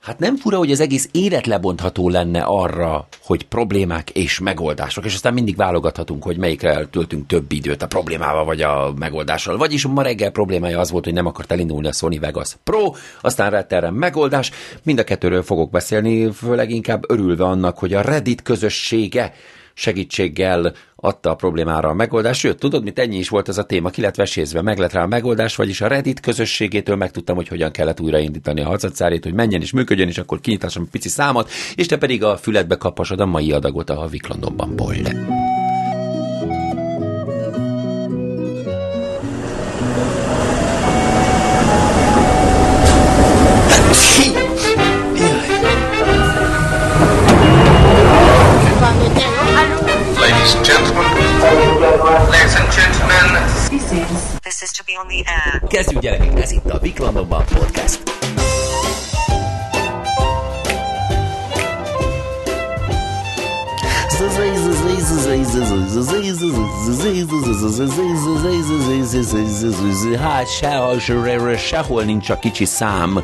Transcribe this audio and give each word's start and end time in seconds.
Hát 0.00 0.18
nem 0.18 0.36
fura, 0.36 0.56
hogy 0.56 0.70
az 0.70 0.80
egész 0.80 1.08
élet 1.12 1.46
lebontható 1.46 2.08
lenne 2.08 2.42
arra, 2.42 3.06
hogy 3.22 3.44
problémák 3.44 4.10
és 4.10 4.38
megoldások, 4.38 5.04
és 5.04 5.14
aztán 5.14 5.34
mindig 5.34 5.56
válogathatunk, 5.56 6.22
hogy 6.22 6.36
melyikre 6.36 6.86
töltünk 6.86 7.26
több 7.26 7.52
időt, 7.52 7.82
a 7.82 7.86
problémával 7.86 8.44
vagy 8.44 8.62
a 8.62 8.92
megoldással. 8.98 9.56
Vagyis 9.56 9.86
ma 9.86 10.02
reggel 10.02 10.30
problémája 10.30 10.78
az 10.78 10.90
volt, 10.90 11.04
hogy 11.04 11.12
nem 11.12 11.26
akart 11.26 11.52
elindulni 11.52 11.86
a 11.86 11.92
Sony 11.92 12.20
Vegas 12.20 12.56
Pro, 12.64 12.92
aztán 13.20 13.50
lett 13.50 13.90
megoldás. 13.90 14.50
Mind 14.82 14.98
a 14.98 15.04
kettőről 15.04 15.42
fogok 15.42 15.70
beszélni, 15.70 16.32
főleg 16.32 16.70
inkább 16.70 17.10
örülve 17.10 17.44
annak, 17.44 17.78
hogy 17.78 17.94
a 17.94 18.00
Reddit 18.00 18.42
közössége 18.42 19.32
segítséggel 19.74 20.72
adta 20.96 21.30
a 21.30 21.34
problémára 21.34 21.88
a 21.88 21.94
megoldást. 21.94 22.40
Sőt, 22.40 22.58
tudod, 22.58 22.82
mit 22.82 22.98
ennyi 22.98 23.16
is 23.16 23.28
volt 23.28 23.48
ez 23.48 23.58
a 23.58 23.64
téma, 23.64 23.90
ki 23.90 24.00
lett 24.00 24.14
vesézve, 24.14 24.62
meg 24.62 24.78
lett 24.78 24.92
rá 24.92 25.02
a 25.02 25.06
megoldás, 25.06 25.56
vagyis 25.56 25.80
a 25.80 25.86
Reddit 25.86 26.20
közösségétől 26.20 26.96
megtudtam, 26.96 27.36
hogy 27.36 27.48
hogyan 27.48 27.70
kellett 27.70 28.00
újraindítani 28.00 28.60
a 28.60 28.66
harcatszárét, 28.66 29.24
hogy 29.24 29.34
menjen 29.34 29.60
és 29.60 29.72
működjön, 29.72 30.08
és 30.08 30.18
akkor 30.18 30.40
kinyitassam 30.40 30.90
pici 30.90 31.08
számot, 31.08 31.50
és 31.74 31.86
te 31.86 31.98
pedig 31.98 32.24
a 32.24 32.36
füledbe 32.36 32.76
kaphasod 32.76 33.20
a 33.20 33.26
mai 33.26 33.52
adagot 33.52 33.90
a 33.90 33.94
Havik 33.94 34.28
Londonban. 34.28 34.76
Bold. 34.76 35.39
Kezdjük 55.68 56.00
gyerekek, 56.00 56.40
ez 56.40 56.50
itt 56.50 56.70
a 56.70 56.78
Vik 56.78 56.98
Londonban 56.98 57.44
podcast. 57.44 58.02
Hát 70.16 70.48
sehol, 70.48 70.98
sehol, 71.56 72.02
nincs 72.02 72.30
a 72.30 72.38
kicsi 72.38 72.64
szám, 72.64 73.22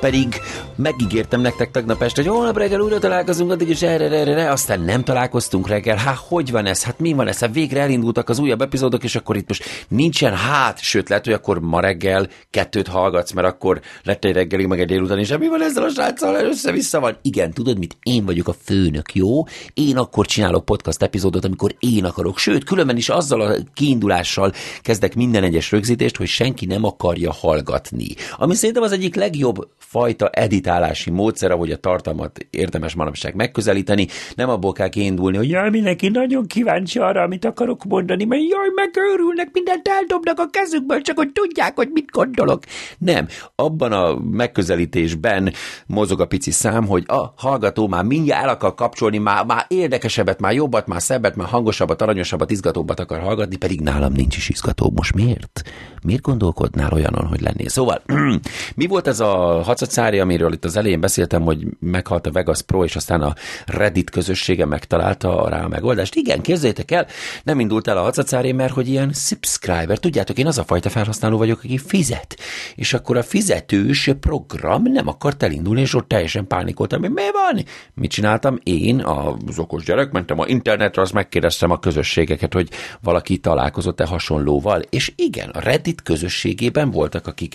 pedig 0.00 0.40
megígértem 0.76 1.40
nektek 1.40 1.70
tegnap 1.70 2.02
este, 2.02 2.22
hogy 2.22 2.30
holnap 2.30 2.56
reggel 2.56 2.80
újra 2.80 2.98
találkozunk, 2.98 3.50
addig 3.50 3.68
is 3.68 3.82
erre, 3.82 4.04
erre, 4.04 4.30
erre, 4.30 4.50
aztán 4.50 4.80
nem 4.80 5.04
találkoztunk 5.04 5.68
reggel. 5.68 5.96
Hát 5.96 6.16
hogy 6.28 6.50
van 6.50 6.66
ez? 6.66 6.82
Hát 6.82 6.98
mi 6.98 7.12
van 7.12 7.28
ez? 7.28 7.38
Hát 7.38 7.54
végre 7.54 7.80
elindultak 7.80 8.28
az 8.28 8.38
újabb 8.38 8.62
epizódok, 8.62 9.04
és 9.04 9.16
akkor 9.16 9.36
itt 9.36 9.48
most 9.48 9.64
nincsen 9.88 10.34
hát, 10.34 10.80
sőt 10.80 11.08
lehet, 11.08 11.24
hogy 11.24 11.34
akkor 11.34 11.60
ma 11.60 11.80
reggel 11.80 12.28
kettőt 12.50 12.88
hallgatsz, 12.88 13.32
mert 13.32 13.48
akkor 13.48 13.80
lett 14.04 14.24
egy 14.24 14.32
reggelig, 14.34 14.66
meg 14.66 14.80
egy 14.80 14.86
délután, 14.86 15.18
és 15.18 15.36
mi 15.38 15.48
van 15.48 15.62
ezzel 15.62 15.82
a 15.82 15.88
sráccal? 15.88 16.34
Össze-vissza 16.34 17.00
van. 17.00 17.16
Igen, 17.22 17.52
tudod 17.52 17.78
mit? 17.78 17.96
Én 18.02 18.24
vagyok 18.24 18.48
a 18.48 18.54
főnök, 18.64 19.14
jó? 19.14 19.44
Én 19.74 19.96
akkor 19.96 20.26
csinálok 20.26 20.64
podcast 20.64 21.02
epizódot, 21.02 21.44
amikor 21.44 21.74
én 21.78 22.04
akarok. 22.04 22.38
Sőt, 22.38 22.64
különben 22.64 22.96
is 22.98 23.08
azzal 23.08 23.40
a 23.40 23.54
kiindulással 23.74 24.52
kezdek 24.82 25.14
minden 25.14 25.42
egyes 25.42 25.70
rögzítést, 25.70 26.16
hogy 26.16 26.26
senki 26.26 26.66
nem 26.66 26.84
akarja 26.84 27.32
hallgatni. 27.32 28.06
Ami 28.36 28.54
szerintem 28.54 28.82
az 28.82 28.92
egyik 28.92 29.14
legjobb 29.14 29.68
fajta 29.78 30.28
editálási 30.28 31.10
módszer, 31.10 31.50
ahogy 31.50 31.70
a 31.70 31.76
tartalmat 31.76 32.46
érdemes 32.50 32.94
manapság 32.94 33.34
megközelíteni. 33.34 34.06
Nem 34.34 34.48
abból 34.48 34.72
kell 34.72 34.88
kiindulni, 34.88 35.36
hogy 35.36 35.48
jaj, 35.48 35.70
mindenki 35.70 36.08
nagyon 36.08 36.46
kíváncsi 36.46 36.98
arra, 36.98 37.22
amit 37.22 37.44
akarok 37.44 37.84
mondani, 37.84 38.24
mert 38.24 38.42
jaj, 38.42 38.68
megőrülnek, 38.74 39.48
mindent 39.52 39.88
eldobnak 39.88 40.38
a 40.38 40.48
kezükből, 40.50 41.00
csak 41.00 41.16
hogy 41.16 41.32
tudják, 41.32 41.76
hogy 41.76 41.88
mit 41.92 42.10
gondolok. 42.10 42.62
Nem, 42.98 43.26
abban 43.54 43.92
a 43.92 44.18
megközelítésben 44.18 45.52
mozog 45.86 46.20
a 46.20 46.26
pici 46.26 46.50
szám, 46.50 46.86
hogy 46.86 47.04
a 47.06 47.32
hallgató 47.36 47.88
már 47.88 48.04
mindjárt 48.04 48.42
el 48.42 48.48
akar 48.48 48.74
kapcsolni, 48.74 49.18
már, 49.18 49.44
már 49.44 49.64
érdekesebbet, 49.68 50.40
már 50.40 50.52
jobbat, 50.52 50.86
már 50.86 51.02
szebbet, 51.02 51.36
már 51.36 51.48
hangosabbat, 51.48 52.02
aranyosabbat, 52.02 52.50
izgatóbbat 52.78 53.00
akar 53.00 53.20
hallgatni, 53.20 53.56
pedig 53.56 53.80
nálam 53.80 54.12
nincs 54.12 54.36
is 54.36 54.48
izgató. 54.48 54.92
Most 54.94 55.14
miért? 55.14 55.62
Miért 56.02 56.22
gondolkodnál 56.22 56.92
olyanon, 56.92 57.26
hogy 57.26 57.40
lennél? 57.40 57.68
Szóval, 57.68 58.02
mi 58.76 58.86
volt 58.86 59.06
ez 59.06 59.20
a 59.20 59.62
hacacári, 59.62 60.18
amiről 60.18 60.52
itt 60.52 60.64
az 60.64 60.76
elején 60.76 61.00
beszéltem, 61.00 61.42
hogy 61.42 61.66
meghalt 61.80 62.26
a 62.26 62.30
Vegas 62.30 62.62
Pro, 62.62 62.84
és 62.84 62.96
aztán 62.96 63.22
a 63.22 63.34
Reddit 63.66 64.10
közössége 64.10 64.64
megtalálta 64.64 65.48
rá 65.48 65.64
a 65.64 65.68
megoldást? 65.68 66.14
Igen, 66.14 66.40
képzeljétek 66.40 66.90
el, 66.90 67.06
nem 67.42 67.60
indult 67.60 67.88
el 67.88 67.98
a 67.98 68.02
hacacári, 68.02 68.52
mert 68.52 68.72
hogy 68.72 68.88
ilyen 68.88 69.12
subscriber, 69.12 69.98
tudjátok, 69.98 70.38
én 70.38 70.46
az 70.46 70.58
a 70.58 70.64
fajta 70.64 70.88
felhasználó 70.88 71.36
vagyok, 71.36 71.58
aki 71.58 71.78
fizet, 71.78 72.36
és 72.74 72.94
akkor 72.94 73.16
a 73.16 73.22
fizetős 73.22 74.10
program 74.20 74.82
nem 74.82 75.08
akart 75.08 75.42
elindulni, 75.42 75.80
és 75.80 75.94
ott 75.94 76.08
teljesen 76.08 76.46
pánikoltam, 76.46 77.00
hogy 77.00 77.10
mi 77.10 77.22
van? 77.32 77.64
Mit 77.94 78.10
csináltam? 78.10 78.58
Én, 78.62 79.00
az 79.00 79.58
okos 79.58 79.84
gyerek, 79.84 80.10
mentem 80.10 80.38
a 80.38 80.46
internetre, 80.46 81.02
az 81.02 81.10
megkérdeztem 81.10 81.70
a 81.70 81.78
közösségeket, 81.78 82.52
hogy 82.52 82.67
valaki 83.02 83.38
találkozott-e 83.38 84.06
hasonlóval, 84.06 84.82
és 84.90 85.12
igen, 85.16 85.48
a 85.48 85.60
Reddit 85.60 86.02
közösségében 86.02 86.90
voltak, 86.90 87.26
akik 87.26 87.54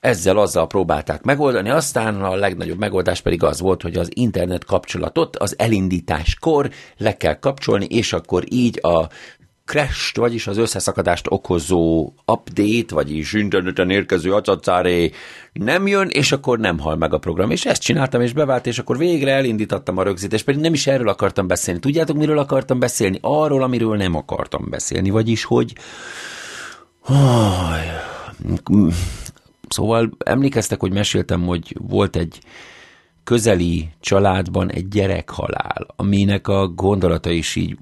ezzel 0.00 0.38
azzal 0.38 0.66
próbálták 0.66 1.22
megoldani, 1.22 1.70
aztán 1.70 2.22
a 2.22 2.34
legnagyobb 2.34 2.78
megoldás 2.78 3.20
pedig 3.20 3.42
az 3.42 3.60
volt, 3.60 3.82
hogy 3.82 3.96
az 3.96 4.08
internet 4.14 4.64
kapcsolatot 4.64 5.36
az 5.36 5.54
elindításkor 5.58 6.70
le 6.96 7.16
kell 7.16 7.38
kapcsolni, 7.38 7.84
és 7.84 8.12
akkor 8.12 8.44
így 8.48 8.78
a 8.82 9.08
crash 9.68 10.16
vagyis 10.16 10.46
az 10.46 10.56
összeszakadást 10.56 11.26
okozó 11.28 12.12
update, 12.26 12.94
vagyis 12.94 13.32
interneten 13.32 13.90
érkező 13.90 14.32
acacáré 14.32 15.10
nem 15.52 15.86
jön, 15.86 16.08
és 16.08 16.32
akkor 16.32 16.58
nem 16.58 16.78
hal 16.78 16.96
meg 16.96 17.14
a 17.14 17.18
program. 17.18 17.50
És 17.50 17.66
ezt 17.66 17.82
csináltam, 17.82 18.20
és 18.20 18.32
bevált, 18.32 18.66
és 18.66 18.78
akkor 18.78 18.98
végre 18.98 19.32
elindítottam 19.32 19.98
a 19.98 20.02
rögzítést, 20.02 20.44
pedig 20.44 20.60
nem 20.60 20.72
is 20.72 20.86
erről 20.86 21.08
akartam 21.08 21.46
beszélni. 21.46 21.80
Tudjátok, 21.80 22.16
miről 22.16 22.38
akartam 22.38 22.78
beszélni? 22.78 23.18
Arról, 23.20 23.62
amiről 23.62 23.96
nem 23.96 24.14
akartam 24.14 24.66
beszélni, 24.70 25.10
vagyis, 25.10 25.44
hogy... 25.44 25.72
Szóval 29.68 30.10
emlékeztek, 30.18 30.80
hogy 30.80 30.92
meséltem, 30.92 31.46
hogy 31.46 31.76
volt 31.80 32.16
egy 32.16 32.38
közeli 33.24 33.88
családban 34.00 34.70
egy 34.70 34.88
gyerekhalál, 34.88 35.86
aminek 35.96 36.48
a 36.48 36.68
gondolata 36.68 37.30
is 37.30 37.56
így 37.56 37.76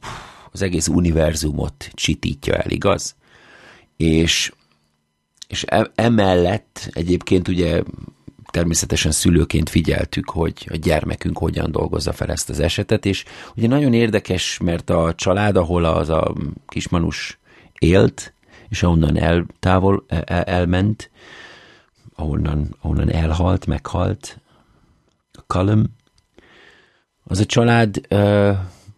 az 0.56 0.62
egész 0.62 0.88
univerzumot 0.88 1.90
csitítja 1.94 2.54
el, 2.54 2.70
igaz? 2.70 3.14
És, 3.96 4.52
és 5.48 5.64
e, 5.66 5.90
emellett 5.94 6.88
egyébként 6.92 7.48
ugye 7.48 7.82
természetesen 8.50 9.12
szülőként 9.12 9.68
figyeltük, 9.68 10.30
hogy 10.30 10.68
a 10.70 10.76
gyermekünk 10.76 11.38
hogyan 11.38 11.70
dolgozza 11.70 12.12
fel 12.12 12.30
ezt 12.30 12.50
az 12.50 12.60
esetet, 12.60 13.06
és 13.06 13.24
ugye 13.56 13.68
nagyon 13.68 13.92
érdekes, 13.92 14.58
mert 14.58 14.90
a 14.90 15.14
család, 15.14 15.56
ahol 15.56 15.84
az 15.84 16.08
a 16.08 16.34
kismanus 16.66 17.38
élt, 17.78 18.32
és 18.68 18.82
ahonnan 18.82 19.18
eltávol, 19.18 20.04
el, 20.08 20.42
elment, 20.42 21.10
ahonnan, 22.14 22.76
ahonnan 22.80 23.12
elhalt, 23.12 23.66
meghalt, 23.66 24.38
a 25.32 25.40
Callum, 25.46 25.84
az 27.24 27.40
a 27.40 27.46
család 27.46 28.00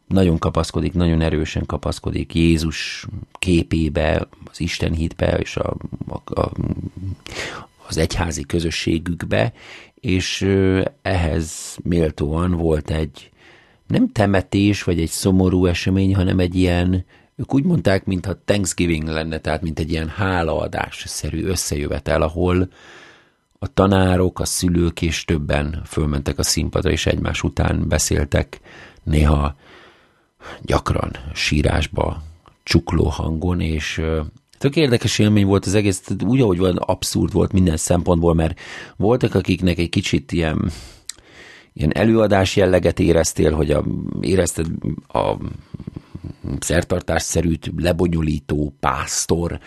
nagyon 0.08 0.38
kapaszkodik, 0.38 0.92
nagyon 0.92 1.20
erősen 1.20 1.66
kapaszkodik 1.66 2.34
Jézus 2.34 3.06
képébe, 3.38 4.28
az 4.50 4.60
Isten 4.60 4.92
hitbe 4.92 5.38
és 5.38 5.56
a, 5.56 5.76
a, 6.08 6.40
a, 6.40 6.52
az 7.88 7.96
egyházi 7.96 8.42
közösségükbe, 8.42 9.52
és 9.94 10.48
ehhez 11.02 11.76
méltóan 11.82 12.50
volt 12.50 12.90
egy 12.90 13.30
nem 13.86 14.12
temetés, 14.12 14.82
vagy 14.82 15.00
egy 15.00 15.08
szomorú 15.08 15.66
esemény, 15.66 16.14
hanem 16.14 16.38
egy 16.38 16.54
ilyen, 16.54 17.04
ők 17.36 17.54
úgy 17.54 17.64
mondták, 17.64 18.04
mintha 18.04 18.40
Thanksgiving 18.44 19.08
lenne, 19.08 19.38
tehát 19.38 19.62
mint 19.62 19.78
egy 19.78 19.90
ilyen 19.90 20.08
hálaadás-szerű 20.08 21.44
összejövetel, 21.44 22.22
ahol 22.22 22.68
a 23.58 23.72
tanárok, 23.72 24.40
a 24.40 24.44
szülők 24.44 25.02
és 25.02 25.24
többen 25.24 25.82
fölmentek 25.86 26.38
a 26.38 26.42
színpadra, 26.42 26.90
és 26.90 27.06
egymás 27.06 27.42
után 27.42 27.88
beszéltek, 27.88 28.60
néha 29.02 29.56
gyakran 30.62 31.10
sírásba, 31.34 32.22
csukló 32.62 33.04
hangon, 33.04 33.60
és 33.60 34.02
tök 34.58 34.76
érdekes 34.76 35.18
élmény 35.18 35.46
volt 35.46 35.66
az 35.66 35.74
egész, 35.74 36.02
úgy, 36.24 36.40
ahogy 36.40 36.58
van, 36.58 36.76
abszurd 36.76 37.32
volt 37.32 37.52
minden 37.52 37.76
szempontból, 37.76 38.34
mert 38.34 38.60
voltak, 38.96 39.34
akiknek 39.34 39.78
egy 39.78 39.88
kicsit 39.88 40.32
ilyen, 40.32 40.70
ilyen 41.72 41.94
előadás 41.94 42.56
jelleget 42.56 43.00
éreztél, 43.00 43.52
hogy 43.52 43.70
a, 43.70 43.84
érezted 44.20 44.66
a 45.08 45.34
szertartásszerűt 46.58 47.72
lebonyolító 47.76 48.76
pásztor 48.80 49.58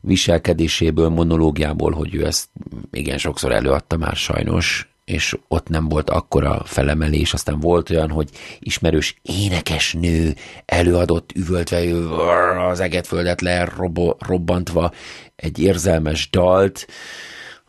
viselkedéséből, 0.00 1.08
monológiából, 1.08 1.92
hogy 1.92 2.14
ő 2.14 2.26
ezt 2.26 2.48
igen 2.90 3.18
sokszor 3.18 3.52
előadta 3.52 3.96
már 3.96 4.16
sajnos, 4.16 4.89
és 5.10 5.36
ott 5.48 5.68
nem 5.68 5.88
volt 5.88 6.10
akkora 6.10 6.62
felemelés, 6.64 7.32
aztán 7.32 7.60
volt 7.60 7.90
olyan, 7.90 8.10
hogy 8.10 8.30
ismerős 8.58 9.14
énekesnő 9.22 10.34
előadott 10.64 11.32
üvöltve, 11.34 11.78
az 12.68 12.80
egetföldet 12.80 13.40
lerobbantva 13.40 14.92
egy 15.36 15.58
érzelmes 15.58 16.30
dalt, 16.30 16.86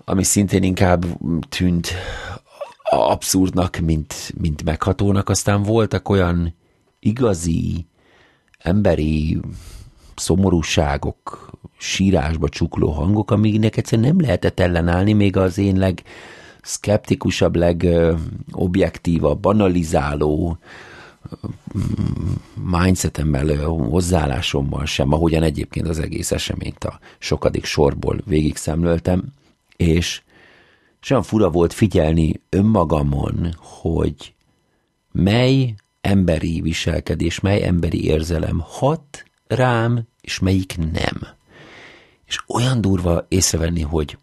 ami 0.06 0.24
szintén 0.24 0.64
inkább 0.64 1.06
tűnt 1.50 1.94
abszurdnak, 2.84 3.78
mint, 3.78 4.34
mint 4.38 4.64
meghatónak. 4.64 5.30
Aztán 5.30 5.64
voltak 5.64 6.10
olyan 6.10 6.56
igazi, 7.00 7.86
emberi 8.58 9.40
szomorúságok, 10.16 11.50
sírásba 11.78 12.50
csukló 12.50 12.90
hangok, 12.92 13.32
amiknek 13.32 13.78
egyszerűen 13.78 14.08
nem 14.08 14.22
lehetett 14.26 14.60
ellenállni, 14.60 15.14
még 15.14 15.38
az 15.38 15.58
én 15.58 15.78
leg 15.78 16.04
szkeptikusabb, 16.62 17.56
legobjektívabb, 17.56 19.40
banalizáló 19.40 20.58
mindsetemmel, 22.56 23.66
hozzáállásommal 23.66 24.86
sem, 24.86 25.14
ahogyan 25.14 25.44
egyébként 25.44 25.88
az 25.88 26.00
egész 26.00 26.32
eseményt 26.32 26.84
a 26.84 27.00
sokadik 27.20 27.66
sorból 27.66 28.22
végig 28.26 28.56
szemlöltem, 28.56 29.24
és, 29.76 30.22
és 31.02 31.16
fura 31.22 31.50
volt 31.50 31.74
figyelni 31.74 32.42
önmagamon, 32.50 33.56
hogy 33.58 34.34
mely 35.12 35.76
emberi 36.02 36.62
viselkedés, 36.62 37.40
mely 37.40 37.64
emberi 37.64 38.06
érzelem 38.06 38.64
hat 38.64 39.24
rám, 39.48 40.08
és 40.22 40.40
melyik 40.40 40.78
nem. 40.78 41.28
És 42.26 42.40
olyan 42.48 42.82
durva 42.82 43.26
észrevenni, 43.28 43.82
hogy 43.82 44.18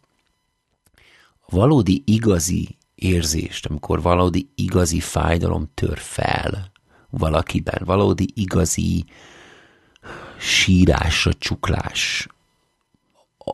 valódi 1.50 2.02
igazi 2.06 2.76
érzést, 2.94 3.66
amikor 3.66 4.02
valódi 4.02 4.50
igazi 4.54 5.00
fájdalom 5.00 5.70
tör 5.74 5.98
fel 5.98 6.70
valakiben, 7.10 7.82
valódi 7.84 8.32
igazi 8.34 9.04
sírásra, 10.38 11.32
csuklás, 11.34 12.28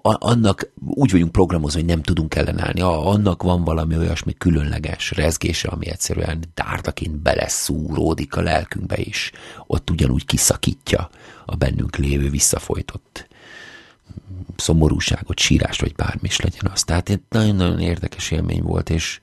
annak 0.03 0.73
úgy 0.79 1.11
vagyunk 1.11 1.33
programozva, 1.33 1.79
hogy 1.79 1.89
nem 1.89 2.03
tudunk 2.03 2.35
ellenállni. 2.35 2.81
Annak 2.81 3.43
van 3.43 3.65
valami 3.65 3.97
olyasmi 3.97 4.35
különleges 4.35 5.11
rezgése, 5.11 5.69
ami 5.69 5.89
egyszerűen 5.89 6.45
dártaként 6.55 7.17
beleszúródik 7.17 8.37
a 8.37 8.43
lelkünkbe, 8.43 8.97
és 8.97 9.33
ott 9.67 9.91
ugyanúgy 9.91 10.27
kiszakítja 10.27 11.11
a 11.47 11.57
bennünk 11.57 11.97
lévő 11.97 12.31
visszafolytott 12.31 13.29
szomorúságot, 14.57 15.39
sírást, 15.39 15.81
vagy 15.81 15.95
bármi 15.95 16.21
is 16.29 16.41
legyen 16.41 16.71
az. 16.73 16.83
Tehát 16.83 17.09
egy 17.09 17.21
nagyon-nagyon 17.29 17.81
érdekes 17.81 18.31
élmény 18.31 18.63
volt, 18.63 18.91
és, 18.91 19.21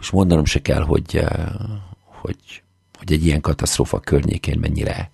és 0.00 0.10
mondanom 0.10 0.44
se 0.44 0.62
kell, 0.62 0.82
hogy, 0.82 1.16
eh, 1.16 1.46
hogy, 2.04 2.62
hogy 2.98 3.12
egy 3.12 3.26
ilyen 3.26 3.40
katasztrófa 3.40 4.00
környékén 4.00 4.58
mennyire 4.58 5.10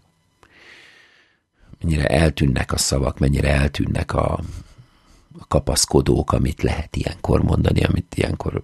mennyire 1.85 2.07
eltűnnek 2.07 2.73
a 2.73 2.77
szavak, 2.77 3.19
mennyire 3.19 3.49
eltűnnek 3.55 4.15
a, 4.15 4.41
a 5.39 5.47
kapaszkodók, 5.49 6.33
amit 6.33 6.63
lehet 6.63 6.97
ilyenkor 6.97 7.43
mondani, 7.43 7.85
amit 7.85 8.15
ilyenkor 8.15 8.63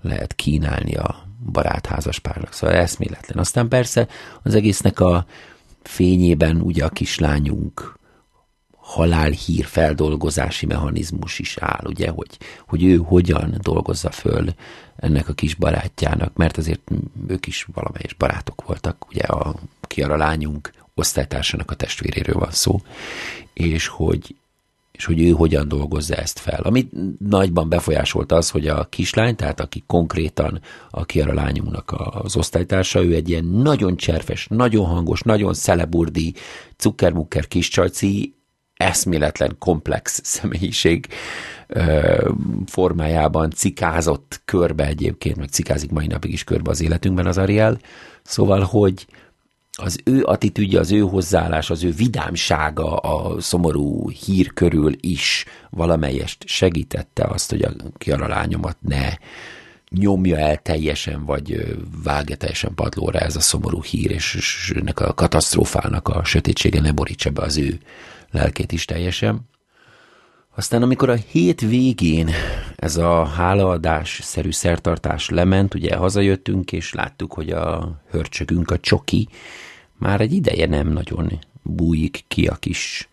lehet 0.00 0.34
kínálni 0.34 0.94
a 0.94 1.24
barátházas 1.52 2.18
párnak. 2.18 2.52
Szóval 2.52 2.76
eszméletlen. 2.76 3.38
Aztán 3.38 3.68
persze 3.68 4.08
az 4.42 4.54
egésznek 4.54 5.00
a 5.00 5.26
fényében 5.82 6.60
ugye 6.60 6.84
a 6.84 6.88
kislányunk 6.88 7.98
halálhír 8.90 9.64
feldolgozási 9.64 10.66
mechanizmus 10.66 11.38
is 11.38 11.56
áll, 11.58 11.84
ugye, 11.84 12.08
hogy, 12.08 12.38
hogy 12.66 12.84
ő 12.84 12.96
hogyan 12.96 13.54
dolgozza 13.62 14.10
föl 14.10 14.54
ennek 14.96 15.28
a 15.28 15.32
kis 15.32 15.54
barátjának, 15.54 16.36
mert 16.36 16.56
azért 16.56 16.90
ők 17.26 17.46
is 17.46 17.66
valamelyes 17.74 18.14
barátok 18.14 18.66
voltak, 18.66 19.08
ugye 19.08 19.22
a 19.22 19.54
Kiara 19.80 20.16
lányunk 20.16 20.70
osztálytársának 20.94 21.70
a 21.70 21.74
testvéréről 21.74 22.38
van 22.38 22.50
szó, 22.50 22.80
és 23.52 23.86
hogy, 23.86 24.34
és 24.92 25.04
hogy 25.04 25.20
ő 25.20 25.30
hogyan 25.30 25.68
dolgozza 25.68 26.14
ezt 26.14 26.38
fel. 26.38 26.60
Amit 26.62 26.90
nagyban 27.18 27.68
befolyásolta 27.68 28.36
az, 28.36 28.50
hogy 28.50 28.66
a 28.68 28.84
kislány, 28.84 29.36
tehát 29.36 29.60
aki 29.60 29.82
konkrétan 29.86 30.60
a 30.90 31.04
Kiara 31.04 31.34
lányunknak 31.34 31.94
az 32.10 32.36
osztálytársa, 32.36 33.04
ő 33.04 33.14
egy 33.14 33.28
ilyen 33.28 33.44
nagyon 33.44 33.96
cserfes, 33.96 34.46
nagyon 34.48 34.86
hangos, 34.86 35.20
nagyon 35.20 35.54
szeleburdi, 35.54 36.34
cukkermukker 36.76 37.48
kis 37.48 37.68
csajci, 37.68 38.34
eszméletlen 38.80 39.56
komplex 39.58 40.20
személyiség 40.24 41.06
formájában 42.66 43.50
cikázott 43.50 44.40
körbe 44.44 44.86
egyébként, 44.86 45.36
meg 45.36 45.48
cikázik 45.48 45.90
mai 45.90 46.06
napig 46.06 46.32
is 46.32 46.44
körbe 46.44 46.70
az 46.70 46.80
életünkben 46.80 47.26
az 47.26 47.38
Ariel. 47.38 47.78
Szóval, 48.22 48.60
hogy 48.60 49.06
az 49.72 49.98
ő 50.04 50.22
attitűdje, 50.24 50.80
az 50.80 50.92
ő 50.92 51.00
hozzáállás, 51.00 51.70
az 51.70 51.84
ő 51.84 51.90
vidámsága 51.90 52.96
a 52.96 53.40
szomorú 53.40 54.10
hír 54.10 54.52
körül 54.52 54.92
is 55.00 55.44
valamelyest 55.70 56.46
segítette 56.46 57.24
azt, 57.24 57.50
hogy 57.50 57.62
a 57.62 57.72
Kiara 57.98 58.28
lányomat 58.28 58.76
ne 58.80 59.08
nyomja 59.90 60.36
el 60.36 60.56
teljesen, 60.56 61.24
vagy 61.24 61.76
vágja 62.02 62.36
teljesen 62.36 62.74
padlóra 62.74 63.18
ez 63.18 63.36
a 63.36 63.40
szomorú 63.40 63.82
hír, 63.82 64.10
és 64.10 64.72
ennek 64.76 65.00
a 65.00 65.14
katasztrófának 65.14 66.08
a 66.08 66.24
sötétsége 66.24 66.80
ne 66.80 66.92
borítsa 66.92 67.30
be 67.30 67.42
az 67.42 67.56
ő 67.56 67.80
lelkét 68.30 68.72
is 68.72 68.84
teljesen. 68.84 69.48
Aztán 70.54 70.82
amikor 70.82 71.08
a 71.08 71.14
hét 71.14 71.60
végén 71.60 72.30
ez 72.76 72.96
a 72.96 73.24
hálaadás-szerű 73.24 74.50
szertartás 74.50 75.28
lement, 75.28 75.74
ugye 75.74 75.96
hazajöttünk, 75.96 76.72
és 76.72 76.92
láttuk, 76.92 77.32
hogy 77.32 77.50
a 77.50 77.96
hörcsögünk, 78.10 78.70
a 78.70 78.78
csoki, 78.78 79.28
már 79.98 80.20
egy 80.20 80.32
ideje 80.32 80.66
nem 80.66 80.88
nagyon 80.88 81.38
bújik 81.62 82.24
ki 82.28 82.46
a 82.46 82.54
kis 82.54 83.08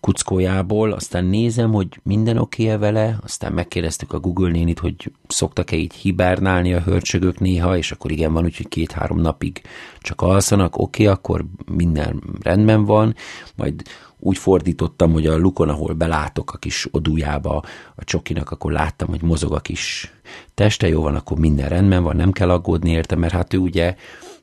kuckójából, 0.00 0.92
aztán 0.92 1.24
nézem, 1.24 1.72
hogy 1.72 2.00
minden 2.02 2.36
oké 2.36 2.68
-e 2.68 2.78
vele, 2.78 3.18
aztán 3.22 3.52
megkérdeztük 3.52 4.12
a 4.12 4.20
Google 4.20 4.50
nénit, 4.50 4.78
hogy 4.78 5.12
szoktak-e 5.26 5.76
így 5.76 5.94
hibernálni 5.94 6.74
a 6.74 6.80
hörcsögök 6.80 7.38
néha, 7.38 7.76
és 7.76 7.92
akkor 7.92 8.10
igen 8.10 8.32
van, 8.32 8.44
úgyhogy 8.44 8.68
két-három 8.68 9.20
napig 9.20 9.62
csak 10.00 10.20
alszanak, 10.20 10.78
oké, 10.78 11.06
akkor 11.06 11.44
minden 11.72 12.22
rendben 12.42 12.84
van, 12.84 13.14
majd 13.56 13.82
úgy 14.18 14.38
fordítottam, 14.38 15.12
hogy 15.12 15.26
a 15.26 15.36
lukon, 15.36 15.68
ahol 15.68 15.92
belátok 15.92 16.52
a 16.52 16.58
kis 16.58 16.88
odújába 16.90 17.62
a 17.94 18.04
csokinak, 18.04 18.50
akkor 18.50 18.72
láttam, 18.72 19.08
hogy 19.08 19.22
mozog 19.22 19.52
a 19.52 19.60
kis 19.60 20.12
teste, 20.54 20.88
jó 20.88 21.02
van, 21.02 21.14
akkor 21.14 21.38
minden 21.38 21.68
rendben 21.68 22.02
van, 22.02 22.16
nem 22.16 22.32
kell 22.32 22.50
aggódni 22.50 22.90
érte, 22.90 23.16
mert 23.16 23.32
hát 23.32 23.54
ő 23.54 23.58
ugye 23.58 23.94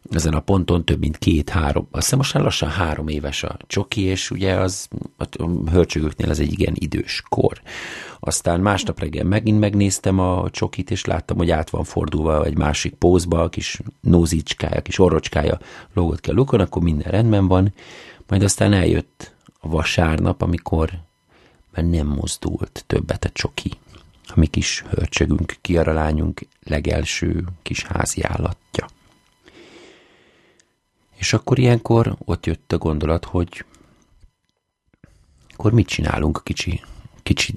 ezen 0.09 0.33
a 0.33 0.39
ponton 0.39 0.85
több 0.85 0.99
mint 0.99 1.17
két-három, 1.17 1.87
azt 1.91 2.03
hiszem 2.03 2.17
most 2.17 2.33
már 2.33 2.43
lassan 2.43 2.69
három 2.69 3.07
éves 3.07 3.43
a 3.43 3.57
csoki, 3.67 4.01
és 4.01 4.31
ugye 4.31 4.53
az 4.53 4.87
a 5.17 5.69
hölcsögöknél 5.71 6.29
ez 6.29 6.39
egy 6.39 6.51
igen 6.51 6.73
idős 6.75 7.23
kor. 7.29 7.61
Aztán 8.19 8.59
másnap 8.59 8.99
reggel 8.99 9.23
megint 9.23 9.59
megnéztem 9.59 10.19
a 10.19 10.49
csokit, 10.49 10.91
és 10.91 11.05
láttam, 11.05 11.37
hogy 11.37 11.51
át 11.51 11.69
van 11.69 11.83
fordulva 11.83 12.45
egy 12.45 12.57
másik 12.57 12.93
pózba, 12.93 13.41
a 13.41 13.49
kis 13.49 13.79
nózicskája, 14.01 14.77
a 14.77 14.81
kis 14.81 14.99
orrocskája 14.99 15.59
lógott 15.93 16.21
ki 16.21 16.29
a 16.29 16.33
lukon, 16.33 16.59
akkor 16.59 16.81
minden 16.81 17.11
rendben 17.11 17.47
van. 17.47 17.73
Majd 18.27 18.43
aztán 18.43 18.73
eljött 18.73 19.34
vasárnap, 19.69 20.41
amikor 20.41 20.91
már 21.73 21.85
nem 21.85 22.07
mozdult 22.07 22.83
többet 22.87 23.25
a 23.25 23.29
csoki. 23.29 23.71
A 24.27 24.33
mi 24.35 24.47
kis 24.47 24.83
hölcsögünk, 24.89 25.55
kiaralányunk 25.61 26.41
legelső 26.63 27.43
kis 27.61 27.83
házi 27.83 28.23
állatja. 28.23 28.87
És 31.15 31.33
akkor 31.33 31.59
ilyenkor 31.59 32.15
ott 32.25 32.45
jött 32.45 32.71
a 32.71 32.77
gondolat, 32.77 33.25
hogy 33.25 33.65
akkor 35.53 35.71
mit 35.71 35.87
csinálunk 35.87 36.37
a 36.37 36.41
kicsi, 36.41 36.81
kicsi 37.23 37.53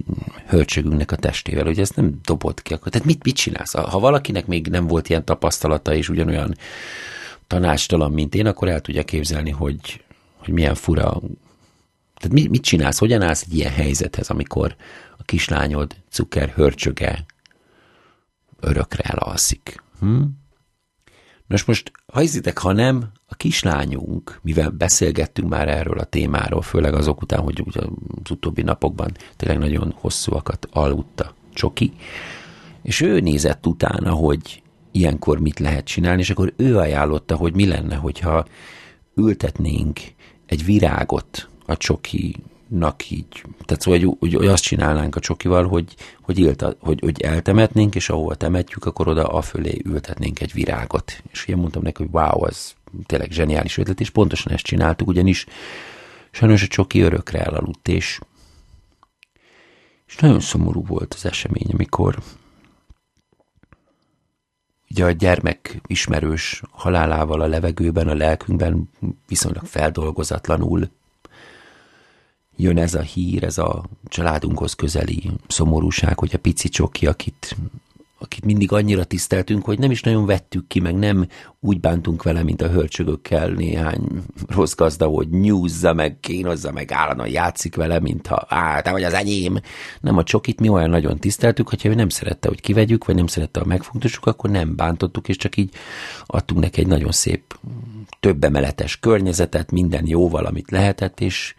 hölcsögünknek 0.47 1.11
a 1.11 1.15
testével, 1.15 1.65
hogy 1.65 1.79
ez 1.79 1.89
nem 1.89 2.19
dobott 2.23 2.61
ki. 2.61 2.73
Akkor, 2.73 2.91
tehát 2.91 3.07
mit, 3.07 3.23
mit 3.23 3.35
csinálsz? 3.35 3.73
Ha 3.73 3.99
valakinek 3.99 4.47
még 4.47 4.67
nem 4.67 4.87
volt 4.87 5.09
ilyen 5.09 5.25
tapasztalata, 5.25 5.93
és 5.93 6.09
ugyanolyan 6.09 6.55
tanácstalan, 7.47 8.11
mint 8.11 8.35
én, 8.35 8.45
akkor 8.45 8.67
el 8.67 8.81
tudja 8.81 9.03
képzelni, 9.03 9.49
hogy, 9.49 10.03
hogy 10.37 10.53
milyen 10.53 10.75
fura. 10.75 11.19
Tehát 12.19 12.35
mit, 12.35 12.49
mit 12.49 12.61
csinálsz? 12.61 12.97
Hogyan 12.97 13.21
állsz 13.21 13.41
egy 13.41 13.55
ilyen 13.55 13.71
helyzethez, 13.71 14.29
amikor 14.29 14.75
a 15.17 15.23
kislányod 15.23 15.95
cuker 16.09 16.49
hörcsöge 16.49 17.25
örökre 18.59 19.03
elalszik? 19.03 19.83
Hm? 19.99 20.21
Nos 21.47 21.63
most, 21.63 21.91
ha 22.13 22.19
hiszitek, 22.19 22.57
ha 22.57 22.71
nem, 22.71 23.11
a 23.27 23.35
kislányunk, 23.35 24.39
mivel 24.41 24.69
beszélgettünk 24.69 25.49
már 25.49 25.67
erről 25.67 25.97
a 25.97 26.03
témáról, 26.03 26.61
főleg 26.61 26.93
azok 26.93 27.21
után, 27.21 27.39
hogy 27.39 27.63
az 27.73 28.31
utóbbi 28.31 28.61
napokban 28.61 29.11
tényleg 29.35 29.57
nagyon 29.57 29.93
hosszúakat 29.95 30.67
aludta 30.71 31.33
Csoki, 31.53 31.93
és 32.81 33.01
ő 33.01 33.19
nézett 33.19 33.67
utána, 33.67 34.11
hogy 34.11 34.61
ilyenkor 34.91 35.39
mit 35.39 35.59
lehet 35.59 35.85
csinálni, 35.85 36.21
és 36.21 36.29
akkor 36.29 36.53
ő 36.55 36.77
ajánlotta, 36.77 37.35
hogy 37.35 37.55
mi 37.55 37.65
lenne, 37.65 37.95
hogyha 37.95 38.45
ültetnénk 39.15 39.99
egy 40.45 40.65
virágot 40.65 41.49
a 41.69 41.77
Csoki 41.77 42.35
nak 42.69 43.09
így, 43.09 43.43
tehát 43.65 43.81
szóval, 43.81 43.99
hogy, 43.99 44.15
hogy, 44.19 44.33
hogy 44.33 44.47
azt 44.47 44.63
csinálnánk 44.63 45.15
a 45.15 45.19
csokival, 45.19 45.67
hogy, 45.67 45.95
hogy, 46.21 46.39
ilta, 46.39 46.75
hogy, 46.79 46.99
hogy 47.01 47.21
eltemetnénk, 47.21 47.95
és 47.95 48.09
ahol 48.09 48.35
temetjük, 48.35 48.85
akkor 48.85 49.07
oda 49.07 49.27
a 49.27 49.41
fölé 49.41 49.81
ültetnénk 49.83 50.41
egy 50.41 50.53
virágot. 50.53 51.23
És 51.31 51.45
én 51.45 51.57
mondtam 51.57 51.81
neki, 51.81 52.03
hogy 52.03 52.11
wow, 52.11 52.45
ez 52.45 52.73
tényleg 53.05 53.31
zseniális 53.31 53.77
ötlet, 53.77 53.99
és 53.99 54.09
pontosan 54.09 54.51
ezt 54.51 54.63
csináltuk, 54.63 55.07
ugyanis 55.07 55.45
sajnos 56.31 56.63
a 56.63 56.67
csoki 56.67 57.01
örökre 57.01 57.39
elaludt, 57.39 57.87
és, 57.87 58.19
és 60.07 60.15
nagyon 60.15 60.39
szomorú 60.39 60.85
volt 60.85 61.13
az 61.13 61.25
esemény, 61.25 61.67
amikor 61.71 62.17
ugye 64.91 65.05
a 65.05 65.11
gyermek 65.11 65.81
ismerős 65.87 66.61
halálával 66.71 67.41
a 67.41 67.47
levegőben, 67.47 68.07
a 68.07 68.13
lelkünkben 68.13 68.89
viszonylag 69.27 69.65
feldolgozatlanul 69.65 70.89
jön 72.59 72.77
ez 72.77 72.93
a 72.93 73.01
hír, 73.01 73.43
ez 73.43 73.57
a 73.57 73.83
családunkhoz 74.05 74.73
közeli 74.73 75.31
szomorúság, 75.47 76.19
hogy 76.19 76.31
a 76.33 76.37
pici 76.37 76.69
csoki, 76.69 77.07
akit 77.07 77.57
akit 78.21 78.45
mindig 78.45 78.71
annyira 78.71 79.03
tiszteltünk, 79.03 79.65
hogy 79.65 79.79
nem 79.79 79.91
is 79.91 80.01
nagyon 80.01 80.25
vettük 80.25 80.67
ki, 80.67 80.79
meg 80.79 80.95
nem 80.95 81.27
úgy 81.59 81.79
bántunk 81.79 82.23
vele, 82.23 82.43
mint 82.43 82.61
a 82.61 82.69
hölcsögökkel 82.69 83.49
néhány 83.49 84.01
rossz 84.47 84.73
gazda, 84.73 85.07
hogy 85.07 85.29
nyúzza, 85.29 85.93
meg 85.93 86.19
kínozza, 86.19 86.71
meg 86.71 86.91
állandóan 86.91 87.29
játszik 87.29 87.75
vele, 87.75 87.99
mintha 87.99 88.45
á, 88.47 88.81
te 88.81 88.91
vagy 88.91 89.03
az 89.03 89.13
enyém. 89.13 89.59
Nem 90.01 90.17
a 90.17 90.23
csokit 90.23 90.59
mi 90.59 90.69
olyan 90.69 90.89
nagyon 90.89 91.17
tiszteltük, 91.17 91.69
hogyha 91.69 91.89
ő 91.89 91.93
nem 91.93 92.09
szerette, 92.09 92.47
hogy 92.47 92.61
kivegyük, 92.61 93.05
vagy 93.05 93.15
nem 93.15 93.27
szerette, 93.27 93.59
hogy 93.59 93.69
megfontossuk, 93.69 94.25
akkor 94.25 94.49
nem 94.49 94.75
bántottuk, 94.75 95.27
és 95.27 95.35
csak 95.35 95.57
így 95.57 95.73
adtunk 96.25 96.61
neki 96.61 96.79
egy 96.79 96.87
nagyon 96.87 97.11
szép, 97.11 97.59
több 98.19 98.43
emeletes 98.43 98.99
környezetet, 98.99 99.71
minden 99.71 100.07
jóval, 100.07 100.45
amit 100.45 100.71
lehetett, 100.71 101.19
és, 101.19 101.55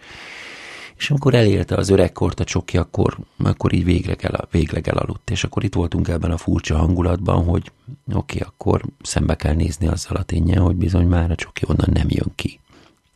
és 1.00 1.11
amikor 1.11 1.35
elérte 1.35 1.75
az 1.75 1.88
öregkort 1.88 2.40
a 2.40 2.45
csoki, 2.45 2.76
akkor, 2.76 3.16
akkor 3.38 3.73
így 3.73 3.85
végleg, 3.85 4.25
el, 4.25 4.49
végleg 4.50 4.88
elaludt. 4.88 5.30
És 5.30 5.45
akkor 5.45 5.64
itt 5.64 5.75
voltunk 5.75 6.09
ebben 6.09 6.30
a 6.30 6.37
furcsa 6.37 6.76
hangulatban, 6.76 7.45
hogy 7.45 7.73
oké, 8.12 8.38
okay, 8.38 8.40
akkor 8.40 8.83
szembe 9.02 9.37
kell 9.37 9.54
nézni 9.54 9.87
azzal 9.87 10.16
a 10.16 10.23
tényen, 10.23 10.62
hogy 10.62 10.76
bizony 10.76 11.07
már 11.07 11.30
a 11.30 11.35
csoki 11.35 11.64
onnan 11.66 11.88
nem 11.92 12.07
jön 12.09 12.33
ki. 12.35 12.61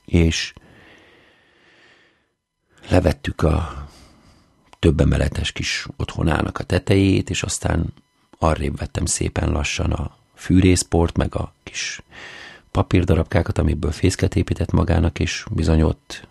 És 0.04 0.52
levettük 2.88 3.42
a 3.42 3.86
több 4.78 5.00
emeletes 5.00 5.52
kis 5.52 5.86
otthonának 5.96 6.58
a 6.58 6.64
tetejét, 6.64 7.30
és 7.30 7.42
aztán 7.42 7.92
arrébb 8.38 8.78
vettem 8.78 9.06
szépen 9.06 9.50
lassan 9.50 9.92
a 9.92 10.16
fűrészport, 10.34 11.16
meg 11.16 11.34
a 11.34 11.52
kis 11.62 12.02
papírdarabkákat, 12.70 13.58
amiből 13.58 13.92
fészket 13.92 14.36
épített 14.36 14.70
magának, 14.70 15.18
és 15.18 15.44
bizony 15.50 15.82
ott 15.82 16.26